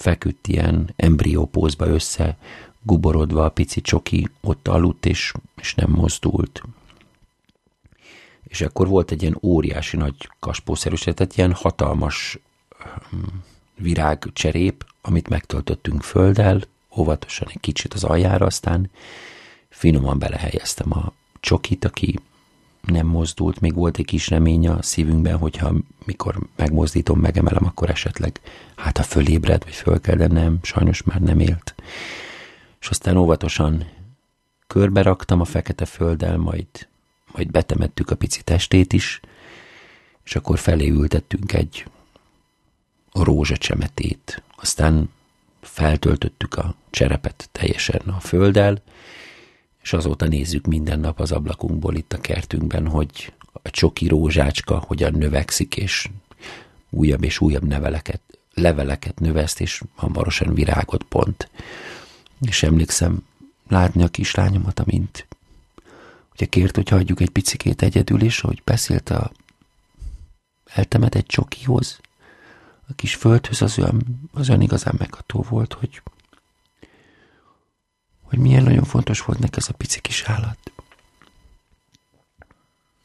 feküdt 0.00 0.48
ilyen 0.48 0.92
embriópózba 0.96 1.86
össze, 1.86 2.36
guborodva 2.82 3.44
a 3.44 3.50
pici 3.50 3.80
csoki, 3.80 4.28
ott 4.40 4.68
aludt, 4.68 5.06
és, 5.06 5.32
és 5.56 5.74
nem 5.74 5.90
mozdult. 5.90 6.62
És 8.42 8.60
akkor 8.60 8.88
volt 8.88 9.10
egy 9.10 9.22
ilyen 9.22 9.38
óriási 9.42 9.96
nagy 9.96 10.28
kaspószerűség, 10.38 11.14
ilyen 11.34 11.52
hatalmas 11.52 12.38
virágcserép, 13.74 14.84
amit 15.00 15.28
megtöltöttünk 15.28 16.02
földdel, 16.02 16.60
óvatosan 16.96 17.48
egy 17.50 17.60
kicsit 17.60 17.94
az 17.94 18.04
aljára, 18.04 18.46
aztán 18.46 18.90
finoman 19.68 20.18
belehelyeztem 20.18 20.92
a 20.92 21.12
csokit, 21.40 21.84
aki 21.84 22.18
nem 22.80 23.06
mozdult, 23.06 23.60
még 23.60 23.74
volt 23.74 23.98
egy 23.98 24.04
kis 24.04 24.28
remény 24.28 24.68
a 24.68 24.82
szívünkben, 24.82 25.36
hogyha 25.36 25.74
mikor 26.04 26.38
megmozdítom, 26.56 27.20
megemelem, 27.20 27.64
akkor 27.64 27.90
esetleg 27.90 28.40
hát 28.76 28.96
ha 28.96 29.02
fölébred, 29.02 29.64
vagy 29.64 29.74
fölkel, 29.74 30.16
de 30.16 30.26
nem, 30.26 30.58
sajnos 30.62 31.02
már 31.02 31.20
nem 31.20 31.40
élt. 31.40 31.74
És 32.80 32.88
aztán 32.88 33.16
óvatosan 33.16 33.86
körbe 34.66 35.02
raktam 35.02 35.40
a 35.40 35.44
fekete 35.44 35.84
földdel, 35.84 36.36
majd, 36.36 36.66
majd 37.32 37.50
betemettük 37.50 38.10
a 38.10 38.16
pici 38.16 38.42
testét 38.42 38.92
is, 38.92 39.20
és 40.24 40.36
akkor 40.36 40.58
felé 40.58 40.88
ültettünk 40.88 41.52
egy 41.52 41.84
rózsacsemetét. 43.12 44.42
Aztán 44.56 45.10
feltöltöttük 45.60 46.54
a 46.54 46.74
cserepet 46.90 47.48
teljesen 47.52 48.00
a 48.00 48.20
földdel, 48.20 48.82
és 49.82 49.92
azóta 49.92 50.26
nézzük 50.26 50.66
minden 50.66 51.00
nap 51.00 51.20
az 51.20 51.32
ablakunkból 51.32 51.94
itt 51.94 52.12
a 52.12 52.20
kertünkben, 52.20 52.86
hogy 52.86 53.32
a 53.52 53.70
csoki 53.70 54.08
rózsácska 54.08 54.78
hogyan 54.78 55.12
növekszik, 55.12 55.76
és 55.76 56.08
újabb 56.90 57.24
és 57.24 57.40
újabb 57.40 57.66
neveleket, 57.66 58.20
leveleket 58.54 59.20
növeszt, 59.20 59.60
és 59.60 59.82
hamarosan 59.94 60.54
virágot 60.54 61.02
pont. 61.02 61.50
És 62.40 62.62
emlékszem 62.62 63.26
látni 63.68 64.02
a 64.02 64.08
kislányomat, 64.08 64.80
amint 64.80 65.26
ugye 66.34 66.46
kért, 66.46 66.76
hogy 66.76 66.88
hagyjuk 66.88 67.20
egy 67.20 67.30
picikét 67.30 67.82
egyedül, 67.82 68.22
és 68.22 68.40
hogy 68.40 68.62
beszélt 68.64 69.10
a 69.10 69.30
eltemet 70.64 71.14
egy 71.14 71.26
csokihoz, 71.26 72.00
a 72.88 72.92
kis 72.96 73.14
földhöz, 73.14 73.62
az 73.62 73.78
olyan, 73.78 74.28
az 74.32 74.48
olyan 74.48 74.60
igazán 74.60 74.94
megható 74.98 75.46
volt, 75.48 75.72
hogy 75.72 76.02
hogy 78.30 78.38
milyen 78.38 78.62
nagyon 78.62 78.84
fontos 78.84 79.20
volt 79.20 79.38
neki 79.38 79.56
ez 79.56 79.68
a 79.68 79.72
pici 79.72 80.00
kis 80.00 80.22
állat. 80.22 80.58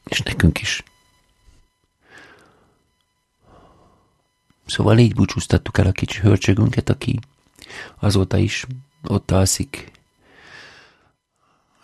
És 0.04 0.20
nekünk 0.20 0.60
is. 0.60 0.82
Szóval 4.66 4.98
így 4.98 5.14
búcsúztattuk 5.14 5.78
el 5.78 5.86
a 5.86 5.92
kicsi 5.92 6.20
hörcsögünket, 6.20 6.88
aki 6.88 7.18
azóta 7.98 8.36
is 8.36 8.66
ott 9.02 9.30
alszik 9.30 9.90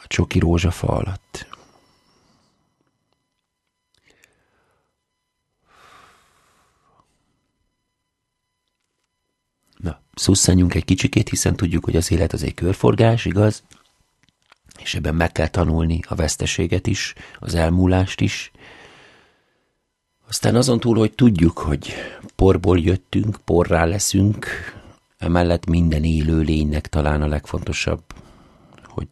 a 0.03 0.07
csoki 0.07 0.39
rózsafa 0.39 0.87
alatt. 0.87 1.47
Szusszanjunk 10.15 10.75
egy 10.75 10.85
kicsikét, 10.85 11.29
hiszen 11.29 11.57
tudjuk, 11.57 11.85
hogy 11.85 11.97
az 11.97 12.11
élet 12.11 12.33
az 12.33 12.43
egy 12.43 12.55
körforgás, 12.55 13.25
igaz? 13.25 13.63
És 14.79 14.95
ebben 14.95 15.15
meg 15.15 15.33
kell 15.33 15.49
tanulni 15.49 16.01
a 16.09 16.15
veszteséget 16.15 16.87
is, 16.87 17.15
az 17.39 17.55
elmúlást 17.55 18.21
is. 18.21 18.51
Aztán 20.29 20.55
azon 20.55 20.81
túl, 20.81 20.97
hogy 20.97 21.13
tudjuk, 21.13 21.59
hogy 21.59 21.95
porból 22.37 22.79
jöttünk, 22.79 23.37
porrá 23.45 23.85
leszünk, 23.85 24.47
emellett 25.19 25.67
minden 25.67 26.05
élő 26.05 26.41
lénynek 26.41 26.87
talán 26.87 27.23
a 27.23 27.27
legfontosabb, 27.27 28.03
hogy 28.85 29.09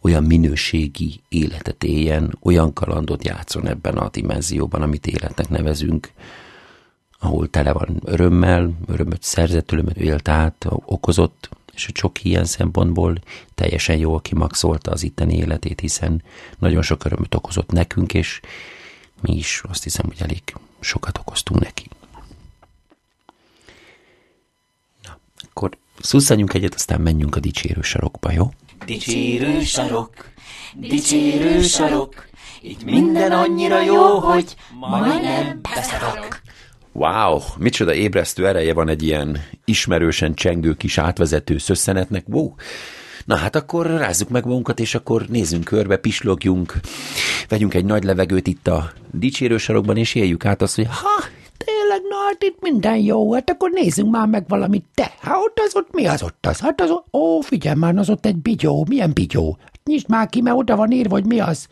olyan 0.00 0.24
minőségi 0.24 1.20
életet 1.28 1.84
éljen, 1.84 2.38
olyan 2.42 2.72
kalandot 2.72 3.24
játszon 3.24 3.66
ebben 3.66 3.96
a 3.96 4.10
dimenzióban, 4.10 4.82
amit 4.82 5.06
életnek 5.06 5.48
nevezünk, 5.48 6.12
ahol 7.24 7.50
tele 7.50 7.72
van 7.72 8.00
örömmel, 8.04 8.70
örömöt 8.86 9.22
szerzett, 9.22 9.72
örömöt 9.72 9.96
élt 9.96 10.28
át, 10.28 10.66
okozott, 10.68 11.48
és 11.74 11.86
a 11.88 11.92
csoki 11.92 12.28
ilyen 12.28 12.44
szempontból 12.44 13.14
teljesen 13.54 13.96
jól 13.96 14.20
kimaxolta 14.20 14.90
az 14.90 15.02
itteni 15.02 15.36
életét, 15.36 15.80
hiszen 15.80 16.22
nagyon 16.58 16.82
sok 16.82 17.04
örömöt 17.04 17.34
okozott 17.34 17.70
nekünk, 17.70 18.14
és 18.14 18.40
mi 19.20 19.36
is 19.36 19.62
azt 19.68 19.82
hiszem, 19.82 20.06
hogy 20.06 20.16
elég 20.18 20.42
sokat 20.80 21.18
okoztunk 21.18 21.60
neki. 21.60 21.88
Na, 25.02 25.18
akkor 25.50 25.76
szusszanjunk 26.00 26.54
egyet, 26.54 26.74
aztán 26.74 27.00
menjünk 27.00 27.36
a 27.36 27.40
dicsérő 27.40 27.82
sarokba, 27.82 28.32
jó? 28.32 28.52
Dicsérő 28.86 29.62
sarok, 29.62 30.28
dicsérő 30.74 31.62
sarok, 31.62 32.28
itt 32.60 32.84
minden 32.84 33.32
annyira 33.32 33.80
jó, 33.82 34.18
hogy 34.18 34.56
majdnem 34.78 35.60
beszarok. 35.74 36.42
Wow, 36.96 37.40
micsoda 37.58 37.94
ébresztő 37.94 38.46
ereje 38.46 38.74
van 38.74 38.88
egy 38.88 39.02
ilyen 39.02 39.38
ismerősen 39.64 40.34
csengő 40.34 40.74
kis 40.74 40.98
átvezető 40.98 41.58
szösszenetnek. 41.58 42.24
Wow. 42.28 42.54
Na 43.24 43.36
hát 43.36 43.56
akkor 43.56 43.86
rázzuk 43.86 44.28
meg 44.28 44.44
magunkat, 44.44 44.80
és 44.80 44.94
akkor 44.94 45.26
nézzünk 45.28 45.64
körbe, 45.64 45.96
pislogjunk, 45.96 46.74
vegyünk 47.48 47.74
egy 47.74 47.84
nagy 47.84 48.04
levegőt 48.04 48.46
itt 48.46 48.66
a 48.66 48.92
dicsérősarokban, 49.10 49.96
és 49.96 50.14
éljük 50.14 50.44
át 50.44 50.62
azt, 50.62 50.74
hogy 50.74 50.86
ha, 50.86 51.24
tényleg, 51.56 52.00
na 52.08 52.16
hát 52.26 52.42
itt 52.42 52.58
minden 52.60 52.96
jó, 52.96 53.32
hát 53.32 53.50
akkor 53.50 53.70
nézzünk 53.70 54.10
már 54.10 54.26
meg 54.26 54.48
valamit, 54.48 54.84
te, 54.94 55.14
hát 55.20 55.36
ott 55.36 55.60
az 55.66 55.76
ott, 55.76 55.92
mi 55.92 56.06
az 56.06 56.22
ott 56.22 56.46
az? 56.46 56.60
Hát 56.60 56.80
az, 56.80 56.90
ó, 57.12 57.40
figyelj 57.40 57.76
már, 57.76 57.96
az 57.96 58.10
ott 58.10 58.26
egy 58.26 58.36
bigyó, 58.36 58.86
milyen 58.88 59.12
bigyó? 59.12 59.58
Nyisd 59.84 60.08
már 60.08 60.28
ki, 60.28 60.40
mert 60.40 60.56
oda 60.56 60.76
van 60.76 60.90
írva, 60.90 61.14
hogy 61.14 61.26
mi 61.26 61.40
az. 61.40 61.68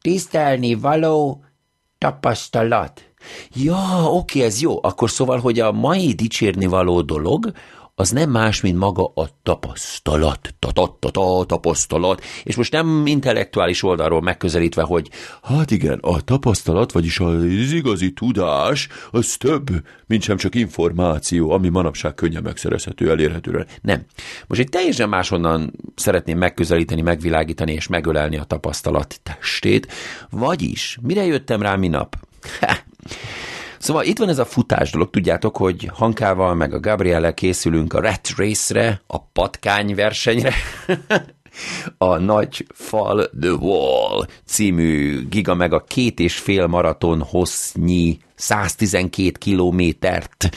Tisztelni 0.00 0.74
való 0.74 1.44
tapasztalat. 1.98 3.04
Ja, 3.54 4.02
oké, 4.02 4.42
ez 4.42 4.60
jó. 4.60 4.78
Akkor 4.82 5.10
szóval, 5.10 5.38
hogy 5.38 5.60
a 5.60 5.72
mai 5.72 6.12
dicsérni 6.12 6.66
való 6.66 7.00
dolog, 7.00 7.52
az 7.98 8.10
nem 8.10 8.30
más, 8.30 8.60
mint 8.60 8.78
maga 8.78 9.12
a 9.14 9.28
tapasztalat, 9.42 10.54
ta, 10.58 10.70
ta, 10.72 10.96
ta, 11.00 11.10
ta, 11.10 11.44
tapasztalat, 11.46 12.24
és 12.44 12.56
most 12.56 12.72
nem 12.72 13.06
intellektuális 13.06 13.82
oldalról 13.82 14.20
megközelítve, 14.20 14.82
hogy 14.82 15.10
hát 15.42 15.70
igen, 15.70 15.98
a 16.02 16.20
tapasztalat, 16.20 16.92
vagyis 16.92 17.20
az 17.20 17.44
igazi 17.72 18.12
tudás, 18.12 18.88
az 19.10 19.36
több, 19.36 19.68
mint 20.06 20.22
sem 20.22 20.36
csak 20.36 20.54
információ, 20.54 21.50
ami 21.50 21.68
manapság 21.68 22.14
könnyen 22.14 22.42
megszerezhető, 22.42 23.10
elérhető. 23.10 23.66
Nem. 23.82 24.04
Most 24.46 24.60
egy 24.60 24.68
teljesen 24.68 25.08
máshonnan 25.08 25.72
szeretném 25.94 26.38
megközelíteni, 26.38 27.00
megvilágítani 27.00 27.72
és 27.72 27.86
megölelni 27.86 28.36
a 28.36 28.44
tapasztalat 28.44 29.20
testét, 29.22 29.92
vagyis, 30.30 30.98
mire 31.02 31.24
jöttem 31.24 31.62
rá 31.62 31.76
minap? 31.76 32.16
Szóval 33.78 34.04
itt 34.04 34.18
van 34.18 34.28
ez 34.28 34.38
a 34.38 34.44
futás 34.44 34.90
dolog, 34.90 35.10
tudjátok, 35.10 35.56
hogy 35.56 35.90
Hankával 35.94 36.54
meg 36.54 36.74
a 36.74 36.80
Gabrielle 36.80 37.34
készülünk 37.34 37.92
a 37.92 38.00
Rat 38.00 38.28
Race-re, 38.36 39.00
a 39.06 39.22
patkány 39.22 39.94
versenyre, 39.94 40.52
a 41.98 42.16
Nagy 42.16 42.66
Fal 42.74 43.30
The 43.40 43.50
Wall 43.50 44.26
című 44.44 45.26
giga 45.28 45.54
meg 45.54 45.72
a 45.72 45.84
két 45.84 46.20
és 46.20 46.38
fél 46.38 46.66
maraton 46.66 47.22
hossznyi 47.22 48.18
112 48.34 49.30
kilométert 49.38 50.56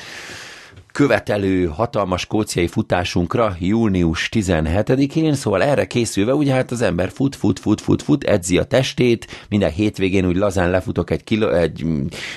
követelő 0.99 1.65
hatalmas 1.65 2.25
kóciai 2.25 2.67
futásunkra 2.67 3.55
június 3.59 4.29
17-én, 4.31 5.33
szóval 5.33 5.63
erre 5.63 5.85
készülve 5.85 6.33
ugye 6.33 6.53
hát 6.53 6.71
az 6.71 6.81
ember 6.81 7.09
fut, 7.09 7.35
fut, 7.35 7.59
fut, 7.59 7.81
fut, 7.81 8.01
fut, 8.01 8.23
edzi 8.23 8.57
a 8.57 8.63
testét, 8.63 9.45
minden 9.49 9.71
hétvégén 9.71 10.25
úgy 10.25 10.35
lazán 10.35 10.69
lefutok 10.69 11.09
egy, 11.09 11.23
kilo, 11.23 11.49
egy, 11.49 11.85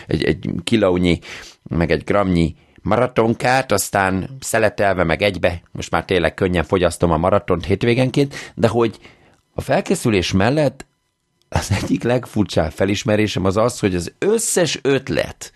egy, 0.06 0.24
egy 0.24 0.50
kilónyi, 0.64 1.18
meg 1.62 1.90
egy 1.90 2.04
gramnyi 2.04 2.54
maratonkát, 2.82 3.72
aztán 3.72 4.36
szeletelve 4.40 5.04
meg 5.04 5.22
egybe, 5.22 5.62
most 5.72 5.90
már 5.90 6.04
tényleg 6.04 6.34
könnyen 6.34 6.64
fogyasztom 6.64 7.10
a 7.10 7.16
maratont 7.16 7.64
hétvégenként, 7.64 8.34
de 8.54 8.68
hogy 8.68 8.98
a 9.54 9.60
felkészülés 9.60 10.32
mellett 10.32 10.86
az 11.48 11.70
egyik 11.82 12.02
legfurcsább 12.02 12.70
felismerésem 12.70 13.44
az 13.44 13.56
az, 13.56 13.78
hogy 13.78 13.94
az 13.94 14.12
összes 14.18 14.78
ötlet, 14.82 15.52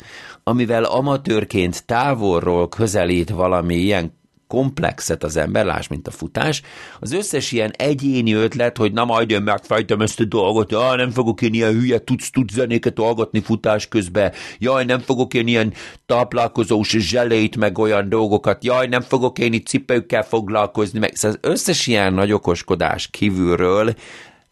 amivel 0.49 0.85
amatőrként 0.85 1.87
távolról 1.87 2.69
közelít 2.69 3.31
valami 3.31 3.75
ilyen 3.75 4.13
komplexet 4.47 5.25
az 5.25 5.37
ember, 5.37 5.65
láss, 5.65 5.87
mint 5.87 6.07
a 6.07 6.11
futás, 6.11 6.63
az 7.01 7.13
összes 7.13 7.53
ilyen 7.53 7.71
egyéni 7.71 8.33
ötlet, 8.33 8.77
hogy 8.77 8.93
na 8.93 9.05
majd 9.05 9.31
én 9.31 9.43
megfejtem 9.43 10.01
ezt 10.01 10.21
a 10.21 10.25
dolgot, 10.25 10.71
ja, 10.71 10.95
nem 10.95 11.11
fogok 11.11 11.43
én 11.43 11.55
ilyen 11.55 11.73
hülye 11.73 12.05
tudsz 12.05 12.31
tudsz 12.31 12.53
zenéket 12.53 12.99
hallgatni 12.99 13.41
futás 13.41 13.89
közben, 13.89 14.33
jaj, 14.59 14.85
nem 14.85 14.99
fogok 14.99 15.35
én 15.35 15.47
ilyen 15.47 15.73
táplálkozós 16.07 16.91
zselét, 16.99 17.57
meg 17.57 17.79
olyan 17.79 18.09
dolgokat, 18.09 18.65
jaj, 18.65 18.87
nem 18.87 19.03
fogok 19.03 19.39
én 19.39 19.53
itt 19.53 19.67
cipőkkel 19.67 20.23
foglalkozni, 20.23 20.99
meg 20.99 21.15
szóval 21.15 21.39
az 21.43 21.51
összes 21.51 21.87
ilyen 21.87 22.15
nagy 22.15 22.33
okoskodás 22.33 23.09
kívülről 23.11 23.95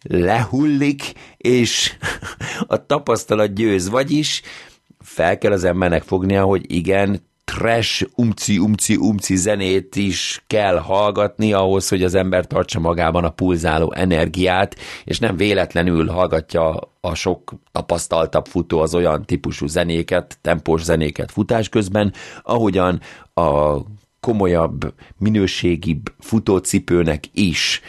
lehullik, 0.09 1.13
és 1.37 1.93
a 2.67 2.87
tapasztalat 2.87 3.55
győz, 3.55 3.89
vagyis 3.89 4.43
fel 5.05 5.39
kell 5.39 5.53
az 5.53 5.65
embernek 5.65 6.03
fognia, 6.03 6.45
hogy 6.45 6.73
igen, 6.73 7.21
trash, 7.45 8.07
umci, 8.15 8.59
umci, 8.59 8.97
umci 8.97 9.37
zenét 9.37 9.97
is 9.97 10.45
kell 10.47 10.79
hallgatni 10.79 11.53
ahhoz, 11.53 11.89
hogy 11.89 12.03
az 12.03 12.15
ember 12.15 12.47
tartsa 12.47 12.81
magában 12.81 13.25
a 13.25 13.31
pulzáló 13.31 13.93
energiát, 13.93 14.77
és 15.05 15.19
nem 15.19 15.37
véletlenül 15.37 16.09
hallgatja 16.09 16.81
a 17.01 17.15
sok 17.15 17.53
tapasztaltabb 17.73 18.47
futó 18.47 18.81
az 18.81 18.95
olyan 18.95 19.25
típusú 19.25 19.67
zenéket, 19.67 20.39
tempós 20.41 20.83
zenéket 20.83 21.31
futás 21.31 21.69
közben, 21.69 22.13
ahogyan 22.43 23.01
a 23.35 23.77
komolyabb, 24.21 24.95
minőségibb 25.19 26.13
futócipőnek 26.19 27.25
is 27.33 27.81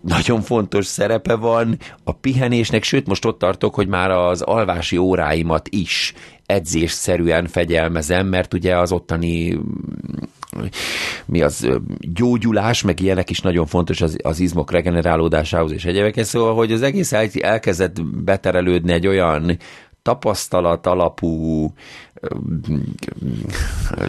nagyon 0.00 0.40
fontos 0.40 0.86
szerepe 0.86 1.34
van 1.34 1.78
a 2.04 2.12
pihenésnek, 2.12 2.82
sőt 2.82 3.06
most 3.06 3.24
ott 3.24 3.38
tartok, 3.38 3.74
hogy 3.74 3.88
már 3.88 4.10
az 4.10 4.40
alvási 4.42 4.96
óráimat 4.96 5.68
is 5.68 6.14
edzésszerűen 6.48 7.46
fegyelmezem, 7.46 8.26
mert 8.26 8.54
ugye 8.54 8.78
az 8.78 8.92
ottani 8.92 9.58
mi 11.26 11.42
az 11.42 11.68
gyógyulás, 11.98 12.82
meg 12.82 13.00
ilyenek 13.00 13.30
is 13.30 13.40
nagyon 13.40 13.66
fontos 13.66 14.00
az, 14.00 14.16
az 14.22 14.40
izmok 14.40 14.70
regenerálódásához 14.70 15.72
és 15.72 15.84
egyébként, 15.84 16.26
szóval, 16.26 16.54
hogy 16.54 16.72
az 16.72 16.82
egész 16.82 17.12
elkezdett 17.40 18.02
beterelődni 18.04 18.92
egy 18.92 19.06
olyan 19.06 19.58
tapasztalat 20.02 20.86
alapú 20.86 21.66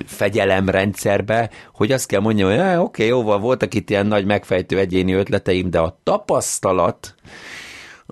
fegyelemrendszerbe, 0.05 1.50
hogy 1.74 1.91
azt 1.91 2.08
kell 2.08 2.22
mondjam, 2.22 2.50
hogy 2.50 2.60
oké, 2.60 2.77
okay, 2.77 3.08
jóval 3.08 3.39
voltak 3.39 3.74
itt 3.74 3.89
ilyen 3.89 4.05
nagy 4.05 4.25
megfejtő 4.25 4.77
egyéni 4.77 5.13
ötleteim, 5.13 5.69
de 5.69 5.79
a 5.79 6.00
tapasztalat 6.03 7.15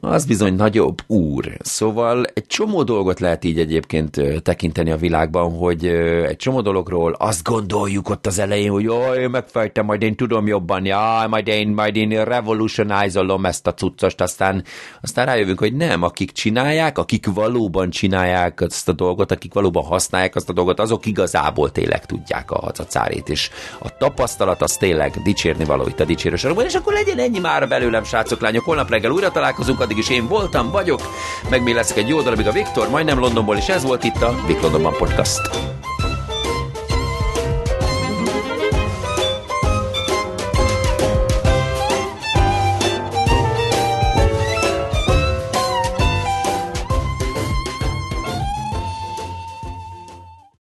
az 0.02 0.26
bizony 0.26 0.56
nagyobb 0.56 1.02
úr. 1.08 1.58
Szóval 1.60 2.26
egy 2.34 2.46
csomó 2.48 2.84
dolgot 2.84 3.20
lehet 3.20 3.44
így 3.44 3.60
egyébként 3.60 4.22
tekinteni 4.44 4.92
a 4.92 4.98
világban, 4.98 5.58
hogy 5.58 5.86
egy 6.28 6.36
csomó 6.36 6.62
dologról 6.62 7.16
azt 7.20 7.44
gondoljuk 7.44 8.10
ott 8.10 8.28
az 8.28 8.40
elején, 8.40 8.72
hogy 8.72 8.84
jaj, 8.84 9.28
megfejtem, 9.28 9.86
majd 9.86 10.02
én 10.02 10.16
tudom 10.16 10.48
jobban, 10.48 10.86
ja, 10.86 11.26
majd 11.30 11.48
én, 11.48 11.68
majd 11.68 11.96
én 11.96 12.24
revolutionizolom 12.24 13.46
ezt 13.46 13.68
a 13.68 13.74
cuccost, 13.74 14.22
aztán, 14.22 14.64
aztán 15.02 15.26
rájövünk, 15.26 15.60
hogy 15.60 15.74
nem, 15.76 16.04
akik 16.04 16.32
csinálják, 16.32 16.98
akik 16.98 17.26
valóban 17.34 17.90
csinálják 17.90 18.62
ezt 18.62 18.90
a 18.90 18.94
dolgot, 18.94 19.32
akik 19.32 19.54
valóban 19.54 19.84
használják 19.84 20.36
azt 20.36 20.50
a 20.50 20.54
dolgot, 20.54 20.80
azok 20.80 21.06
igazából 21.06 21.72
tényleg 21.72 22.06
tudják 22.06 22.52
a 22.52 22.60
hacacárét, 22.60 23.30
és 23.30 23.50
a 23.80 23.98
tapasztalat 23.98 24.62
az 24.62 24.78
tényleg 24.78 25.22
dicsérni 25.24 25.64
való 25.64 25.88
itt 25.88 26.00
a 26.00 26.06
dicsérő 26.06 26.36
és 26.66 26.76
akkor 26.76 26.94
legyen 26.94 27.20
ennyi 27.20 27.40
már 27.40 27.68
belőlem, 27.68 28.04
srácok, 28.04 28.42
lányok, 28.42 28.64
holnap 28.64 28.90
reggel 28.90 29.12
újra 29.12 29.32
találkozunk, 29.32 29.80
addig 29.88 29.98
is 29.98 30.10
én 30.10 30.28
voltam, 30.28 30.72
vagyok, 30.72 31.02
meg 31.50 31.64
még 31.64 31.74
lesz 31.74 31.92
egy 31.92 32.08
jó 32.08 32.22
darabig 32.22 32.48
a 32.48 32.52
Viktor, 32.52 32.90
majdnem 32.90 33.20
Londonból, 33.20 33.58
és 33.58 33.68
ez 33.68 33.84
volt 33.84 34.04
itt 34.04 34.22
a 34.22 34.36
Vik 34.48 34.62
Londonban 34.62 34.94
Podcast. 34.98 35.50